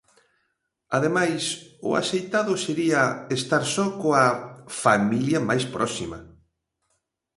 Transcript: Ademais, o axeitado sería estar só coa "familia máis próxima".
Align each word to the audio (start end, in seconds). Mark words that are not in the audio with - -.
Ademais, 0.97 1.43
o 1.87 1.91
axeitado 2.01 2.53
sería 2.65 3.03
estar 3.37 3.63
só 3.75 3.85
coa 4.01 4.25
"familia 4.83 5.39
máis 5.49 5.63
próxima". 5.75 6.17